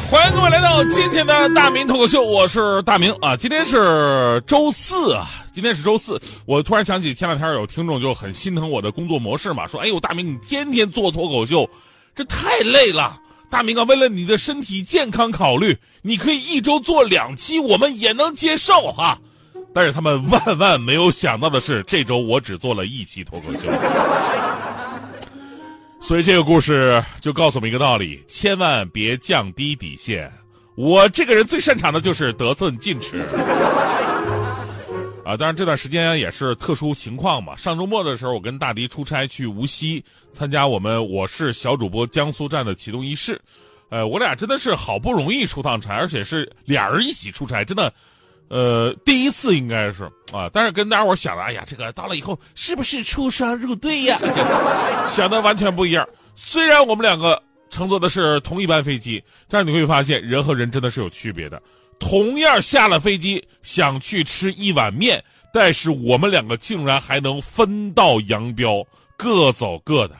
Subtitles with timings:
[0.00, 5.26] 欢迎各位来到今天的大明脱口秀，我是大明啊，今天是周四啊。
[5.54, 11.68] 今天是周四，我突然想起前两天有听众就很心疼我的工作模式嘛，说：“哎呦，大明你天天做脱口秀，
[12.14, 13.18] 这太累了。
[13.48, 19.18] 大明啊，为了你的身体健康考虑，你可以一周做两期，我们也能接受哈。”
[19.72, 23.70] 但是他们万万没有想到的是，这周我只做了一期脱口秀。
[26.06, 30.32] 所以这个故事就告诉我们一个道理：千万别降低底线。
[30.76, 33.18] 我这个人最擅长的就是得寸进尺。
[35.24, 37.56] 啊，当然这段时间也是特殊情况嘛。
[37.56, 43.40] 上周末的时候，我跟大迪出差去无锡参加我们我是小主播江苏站的启动仪式，
[43.88, 47.92] 呃，我俩真的是好不容易出趟差，而且是俩人一起出差，真的，
[48.46, 50.50] 呃，第一次应该是啊。
[50.52, 54.18] 但是跟大家伙想的，哎呀，这个到了以后是不是出双入对呀？
[55.06, 56.08] 想的完全不一样。
[56.34, 61.60] 虽然我们两个乘坐的是同一班飞机，但是你会发现人和人真的是有区别的。
[61.98, 70.14] 同样下了飞机想去吃一碗面，但是我们两个竟然还能分道扬镳，各走各的。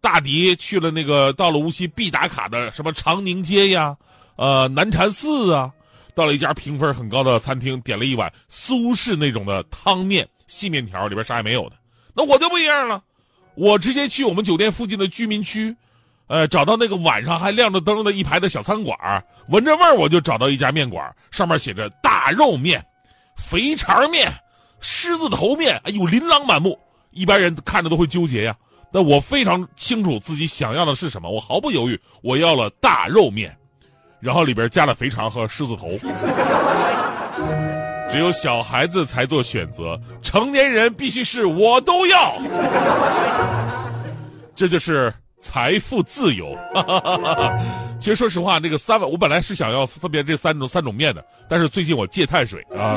[0.00, 3.94] 大迪去了那个到了无锡必打卡的什么长宁街呀，
[4.36, 5.70] 呃南禅寺啊，
[6.14, 11.76] 到了一家评分很高的餐厅，点了一碗苏式那种的汤面细面条，里边啥也没有的。
[12.14, 13.02] 那我就不一样了，
[13.54, 15.74] 我直接去我们酒店附近的居民区。
[16.28, 18.96] 呃，找到那个晚上还亮着灯的一排的小餐馆，
[19.48, 22.82] 闻着味儿我就找到一家面馆，上面写着大肉面、
[23.36, 24.32] 肥肠面、
[24.80, 26.78] 狮子头面，哎呦，琳琅满目。
[27.10, 28.56] 一般人看着都会纠结呀，
[28.90, 33.54] 但我非常清楚自己想要的是什么，我毫不犹豫，我要了大肉面，
[34.22, 35.88] 然后里边加了肥肠和狮子头。
[38.08, 42.34] 只有小孩子才做选择，成年人必须是我都要。
[44.54, 45.12] 这就是。
[45.44, 46.56] 财富自由，
[47.98, 52.94] 其实说实话，那个三碗我本来是想要分别这三种三种面的，但是最近我戒碳水啊。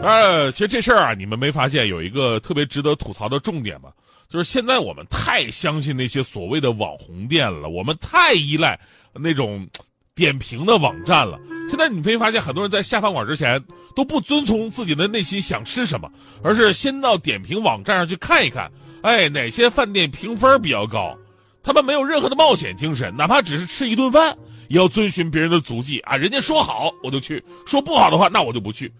[0.00, 3.90] 呃，其实这事儿啊，你们没发现有一个特别值得吐槽的重点吗？
[4.28, 8.78] 就是现在我们太相信那些所谓的网红店了，我们太依赖
[9.12, 9.68] 那种
[10.14, 11.38] 点评的网站了。
[11.68, 13.62] 现在你会发现，很多人在下饭馆之前
[13.96, 16.10] 都不遵从自己的内心想吃什么，
[16.42, 18.70] 而是先到点评网站上去看一看。
[19.02, 21.16] 哎，哪些饭店评分比较高？
[21.62, 24.36] 他们没有任何的冒险精神，哪怕只是吃一顿饭，
[24.68, 26.16] 也要遵循别人的足迹啊！
[26.16, 28.90] 人家说好我就去，说不好的话那我就不去。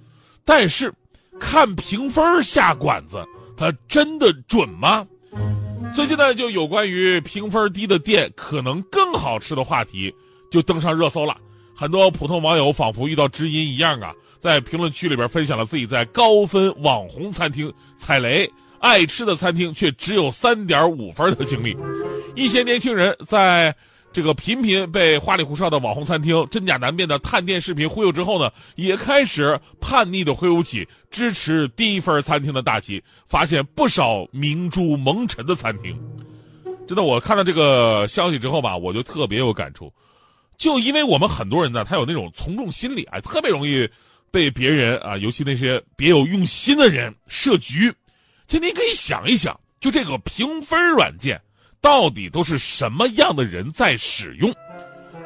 [0.44, 0.93] 但是，
[1.38, 3.25] 看评分下馆子，
[3.56, 5.06] 它真的准吗？
[5.94, 10.15] 最近呢，就有关于评分低的店可能更好吃的话题
[10.50, 11.37] 就登上热搜了。
[11.75, 18.50] 很多普通网友仿佛遇到知音一样啊，在评论区里边分享了自己在高分网红餐厅踩雷。
[18.81, 21.76] 爱吃的餐厅却只有三点五分的经历，
[22.37, 23.75] 一些年轻人在
[24.18, 35.96] 这个频频被花里胡哨的网红餐厅真假难辨的探店视频忽悠之后呢，也开始叛逆的挥舞起支持低分餐厅的大旗，发现不少明珠蒙尘的餐厅。
[36.88, 39.88] 真的，我看到这个消息之后吧，我就特别有感触，
[40.56, 43.88] 就因为我们很多人呢，他有那种从众心理啊，特别容易
[44.32, 47.94] 被别人啊，尤其那些别有用心的人设局。
[48.48, 51.40] 其实你可以想一想，就这个评分软件，
[51.80, 54.54] 到底都是什么样的人在使用？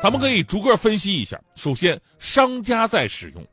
[0.01, 1.41] 咱们可以逐个分析一下。
[1.55, 3.47] 首先，商家在使用，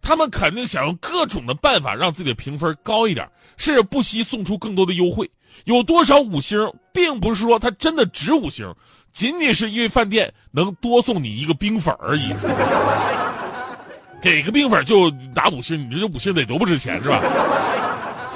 [0.00, 5.28] 他们肯定想用各种的办法让自己的评分高一点，甚至不惜送出更多的优惠。
[5.64, 6.58] 有多少五星，
[6.92, 8.72] 并不是说他真的值五星，
[9.12, 12.32] 仅仅是因为饭店能多送你一个冰粉而已。
[14.22, 17.20] 给个冰粉就打五星，你这五星得多不值钱是吧？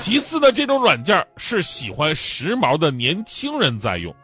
[0.01, 4.15] 其次呢，这种软件是喜欢时髦的年轻人在用。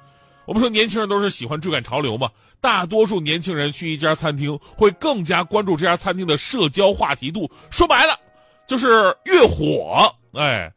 [0.46, 2.30] 我们说年轻人都是喜欢追赶潮流嘛，
[2.62, 7.50] 大多数年轻人去一家餐厅会更加关注这家餐厅的社交话题度。
[7.70, 8.18] 说白了，
[8.66, 10.72] 就是越火，哎，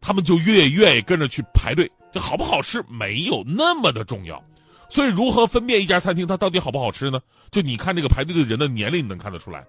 [0.00, 1.90] 他们就越愿意跟着去排队。
[2.10, 4.42] 这好不好吃没有那么的重要。
[4.88, 7.20] 所以，如何分辨一家餐厅它到底好不好吃呢？
[7.50, 9.62] 就你看这个排队的人的年龄，你能看得出来。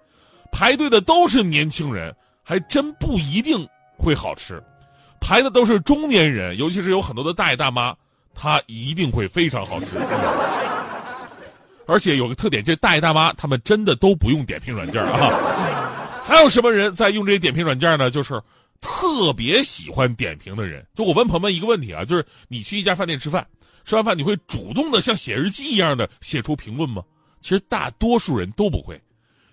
[0.50, 3.68] 排队的都是年轻人，还真不一定
[3.98, 4.62] 会好吃。
[5.20, 7.94] 排的都是中年人，尤其是有很多的大爷大妈，
[8.34, 9.98] 他一定会非常好吃。
[11.86, 15.30] 而且有个特点，这大爷大妈他们真的都不用点评软件啊。
[16.24, 18.10] 还有什么人在用这些点评软件呢？
[18.10, 18.40] 就是
[18.80, 20.86] 特别喜欢点评的人。
[20.94, 23.46] 就我问朋友们一个问题啊，就是你去一家饭店吃饭，
[23.84, 27.02] 吃完饭你会主动的像写日记一样的写出评论吗？
[27.40, 28.94] 其实大多数人都不会，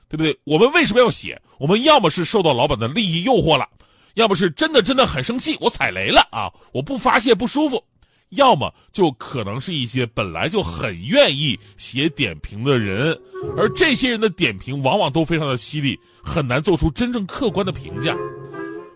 [0.08, 0.38] 对不对？
[0.44, 1.42] 我们为什么要写？
[1.58, 3.68] 我们要么是受到老板的利益诱惑了，
[4.18, 7.82] 要么是真的真的很生气，我踩雷了啊，我不发泄不舒服。
[8.30, 13.16] 要么就可能是一些本来就很愿意写点评的人，
[13.56, 18.18] 而这些人的点评往往都非常的犀利，很难做出真正客观的评价。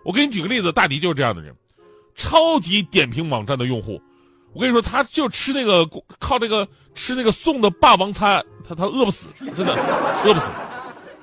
[0.03, 1.55] 我给你举个例子，大迪就是这样的人，
[2.15, 4.01] 超级点评网站的用户。
[4.53, 5.87] 我跟你说，他就吃那个
[6.17, 9.73] 靠那个吃那个送的霸王餐，他他饿不死，真的
[10.25, 10.49] 饿不死。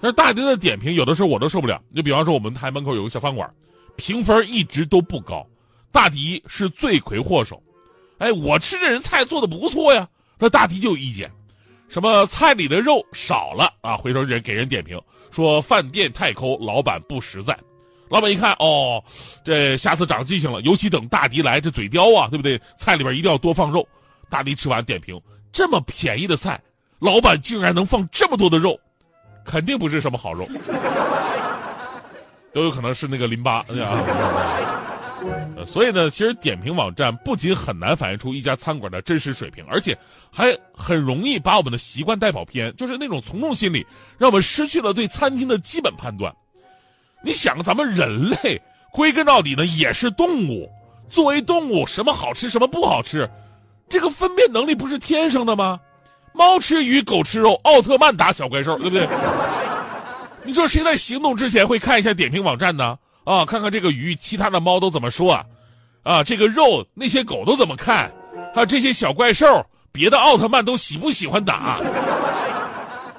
[0.00, 3.52] 但是大迪的点评有的时候我都受不了，就比方说我们台门口有个小饭馆，
[3.98, 5.46] 评分一直都不高，
[5.92, 7.62] 大迪是罪魁祸首。
[8.18, 10.08] 哎，我吃这人菜做的不错呀，
[10.38, 11.30] 那大迪就有意见，
[11.88, 13.96] 什么菜里的肉少了啊？
[13.96, 14.98] 回头人给人点评
[15.30, 17.58] 说饭店太抠，老板不实在。
[18.08, 19.02] 老板一看，哦，
[19.44, 22.58] 这下次长记性了，尤其等大迪来，这嘴刁啊，对不对？
[22.76, 23.86] 菜里边一定要多放肉。
[24.30, 25.20] 大迪吃完点评，
[25.52, 26.60] 这么便宜的菜，
[27.00, 28.78] 老板竟然能放这么多的肉，
[29.44, 30.46] 肯定不是什么好肉，
[32.52, 33.64] 都有可能是那个淋巴啊。
[35.66, 39.96] 所以呢，其实点评网站不仅很难反映出一家餐馆的真实水平，而且
[40.30, 43.84] 还很容易把我们的习惯带跑偏，就是那种从众心理，
[44.16, 46.32] 让我们失去了对餐厅的基本判断。
[47.22, 48.62] 你想，咱们人类
[48.92, 50.70] 归根到底呢也是动物，
[51.08, 53.28] 作为动物，什么好吃什么不好吃，
[53.88, 55.80] 这个分辨能力不是天生的吗？
[56.32, 59.08] 猫吃鱼，狗吃肉，奥特曼打小怪兽，对不对？
[60.44, 62.98] 你说谁在行动之前会看一下点评网站呢？
[63.24, 65.44] 啊，看看这个鱼，其他的猫都怎么说啊？
[66.02, 68.10] 啊，这个肉，那些狗都怎么看？
[68.54, 69.46] 还有这些小怪兽，
[69.92, 71.78] 别的奥特曼都喜不喜欢打？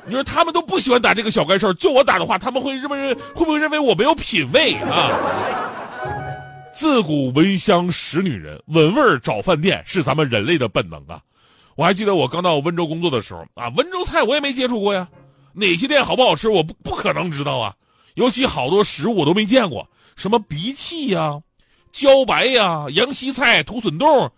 [0.05, 5.11] 你说他们都不喜欢打这个小怪兽，就我打的话，他们会认不认会不会认为我没有品位啊？
[6.73, 11.21] 自古闻香识女人，闻味儿找饭店是咱们人类的本能啊！
[11.75, 15.07] 我还记得我刚到温州工作的时候啊，温州菜我也没接触过呀，
[15.59, 17.75] 哪些店好不好吃，我不不可能知道啊。
[18.15, 19.87] 尤其好多食物我都没见过。
[20.15, 21.39] 什么荸荠呀、
[21.93, 24.31] 茭白呀、羊膝菜、土笋冻，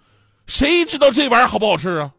[0.47, 2.11] 谁知道这玩意儿好不好吃啊？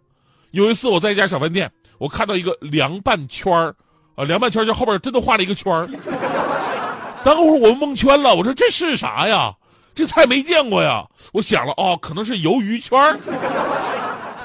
[0.51, 3.75] 有一次我在一家小饭店，我看到一个凉拌圈儿，
[4.15, 5.89] 啊，凉拌圈儿就后边真的画了一个圈儿。
[7.25, 9.55] 当会儿我蒙圈了，我说这是啥呀？
[9.95, 11.07] 这菜没见过呀！
[11.33, 13.19] 我想了，哦，可能是鱿鱼圈儿，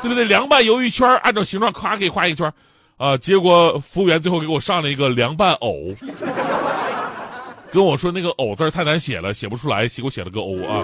[0.02, 0.26] 对不对？
[0.26, 2.54] 凉拌鱿鱼圈儿，按照形状咵给画一圈儿
[2.98, 5.88] 啊，结果服务员最后给我上了一个凉拌藕。
[7.72, 10.82] 跟我说那个“藕”字太难写了，写不出来，结果写了个“欧”啊。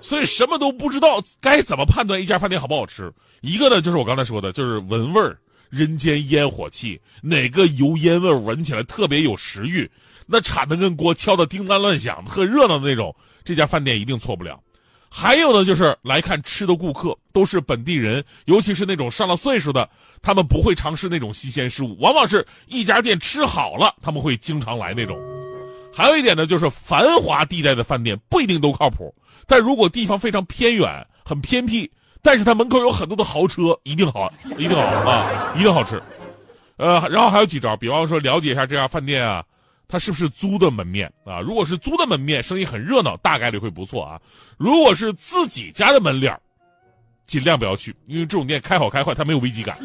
[0.00, 3.12] 所以什么都不知道，该怎么判断一家饭店好不好吃？
[3.42, 5.36] 一个呢，就是我刚才说的，就是闻味儿，
[5.68, 9.90] 人间烟火气，哪个油烟味闻起来特别有食欲，
[10.26, 13.14] 那铲的跟锅敲的叮当乱响，特热闹的那种，
[13.44, 14.58] 这家饭店一定错不了。
[15.12, 19.90] 还有呢，就是来看吃的顾客都是本地人，尤其是那种上了岁数的，
[20.22, 25.18] 他们不会尝试那种新鲜事物，往往是一家店吃好了，他们会经常来那种。
[25.92, 29.12] 还有一点呢，就是繁华地带的饭店不一定都靠谱，
[29.48, 31.90] 但如果地方非常偏远、很偏僻，
[32.22, 36.00] 但是它门口有很多的豪车，一定好，一定好啊，一定好吃。
[36.76, 39.44] 呃，然后还有几招，比方说了解一下这家饭店啊。
[39.90, 41.40] 它是不是租的门面啊？
[41.40, 44.20] 如果是租的门面，生意很热闹，大概率会不错啊。
[44.56, 46.38] 如果是自己家的门脸
[47.26, 49.76] 尽量不要去，因为这种店开好开坏，它没有危机感。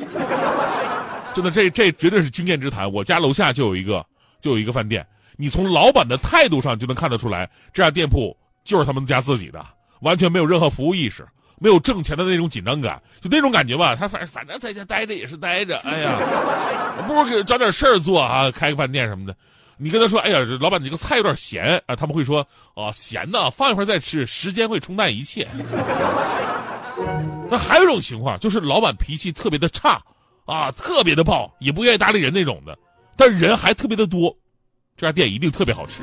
[1.34, 2.92] 真的，这这绝对是经验之谈。
[2.92, 4.06] 我家楼下就有一个，
[4.40, 9.66] 就有一个饭店，你从老板的态度上就能看得出来，这家店铺就是他们家自己的，
[10.02, 11.28] 完全没有任何服务意识，
[11.60, 13.96] 没有挣钱的那种紧张感，就那种感觉吧。
[13.96, 16.18] 他反反正在家待着也是待着，哎呀，
[17.08, 19.36] 不如给找点事儿做啊，开个饭店什么的。
[19.78, 25.46] 你跟他说：“哎呀，老板，你这个菜有点咸啊。”他们会说：“哦，咸呢，放一会儿再吃，时间会冲淡一切。”
[27.50, 30.02] 那还有一种情况，就是老板脾气特别的差，
[30.46, 32.78] 啊，特别的暴，也不愿意搭理人那种的，
[33.18, 34.34] 但人还特别的多，
[34.96, 36.02] 这家店一定特别好吃。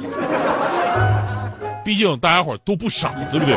[1.83, 3.57] 毕竟大家伙都不傻，对不对？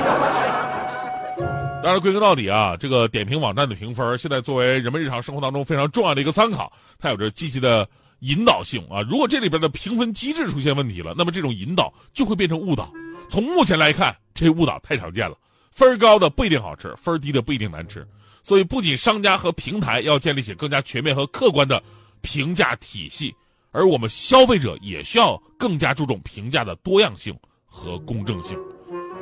[1.84, 7.86] 当然，归根到底啊，这个点评网站的评分，现在作为人们日常生活当中非常重要的一个参考，它有着积极的。
[8.20, 12.92] 引导性啊，如果这里边的评分机制出现问题了，那么这种引导就会变成误导。
[13.30, 15.38] 从目前来看，这误导太常见了。
[15.72, 18.08] 分高的不一定好吃，分低的不一定难吃。
[18.42, 21.82] 所以，不仅商家和平台要建立起更加全面和客观的
[22.22, 23.36] 评价体系，
[23.72, 28.58] 而我们消费者也需要更加注重评价的多样性和公正性。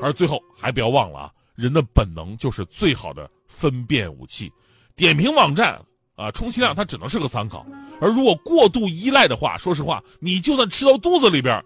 [0.02, 4.52] 而最后，还不要忘了啊，人的本能就是最好的分辨武器。
[4.96, 5.82] 点评网站。
[6.16, 7.66] 啊，充其量它只能是个参考，
[8.00, 11.64] 而如果过度依赖的话，说实话，你就算吃到肚子里边，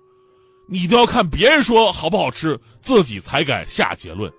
[0.68, 4.32] 你都要看别人说好不好吃，自己才敢下结论，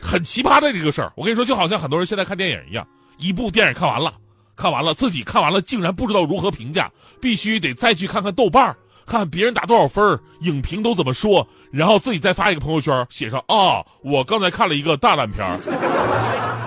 [0.00, 1.12] 很奇葩的这个事儿。
[1.16, 2.86] 我跟你说，就好像很多人现在看电影一样，
[3.18, 4.14] 一部电影看完了，
[4.54, 6.88] 看完了自己看完了，竟然不知道如何评价，
[7.20, 16.57] 必须得再去看看豆瓣儿，看看别人打多少分儿，影评都怎么说，然后自己再发一个朋友圈，写上啊，我刚才看了一个大烂片儿。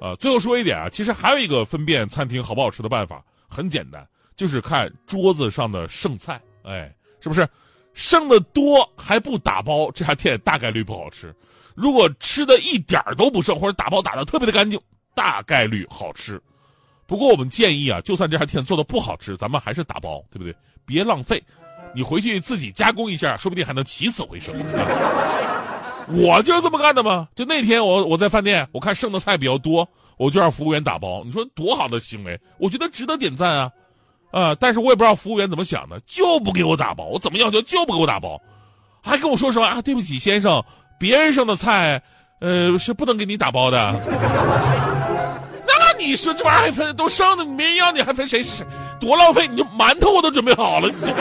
[0.00, 7.46] 啊，最后说一点啊，其实还有一个分辨餐厅好不好吃的办法，很简单，就是看桌子上的剩菜，哎，是不是？
[7.92, 11.28] 剩的多还不打包，这家店大概率不好吃；
[11.74, 14.80] 如果吃的一点儿都不剩，或者打包打的特别的干净，
[15.12, 16.40] 大概率好吃。
[17.04, 20.54] 不过我们建议啊，就算这家店做的不好吃，咱们还是打包，对不对？
[20.86, 21.42] 别浪费，
[21.92, 24.54] 你回去自己加工一下，说不定还能起死回生。
[26.12, 27.28] 我就是这么干的吗？
[27.34, 31.22] 就那天我我在饭店，我看剩的菜比较多，我就让服务员打包。
[31.24, 33.70] 你说多好的行为，我觉得值得点赞啊，
[34.30, 34.54] 啊！
[34.58, 37.04] 但是我也不知道服务员怎么想的，就不给我打包。
[37.04, 38.40] 我怎么要求就不给我打包，
[39.02, 39.80] 还跟我说什么啊？
[39.82, 40.64] 对不起，先生，
[40.98, 42.02] 别人剩的菜，
[42.40, 43.94] 呃，是不能给你打包的。
[45.66, 48.66] 那你说这玩意儿还分都剩的没人要，你还分谁是谁？
[48.98, 49.46] 多浪费！
[49.46, 51.14] 你就馒头我都准备好了，你这。